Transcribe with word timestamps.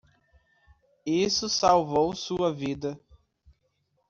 Isso 1.05 1.47
salvou 1.47 2.15
sua 2.15 2.51
vida. 2.51 2.99